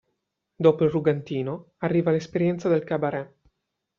[0.55, 3.33] Dopo il "Rugantino", arriva l'esperienza del Cabaret.